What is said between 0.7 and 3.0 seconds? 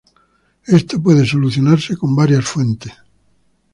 Esto puede solucionarse con varias fuentes.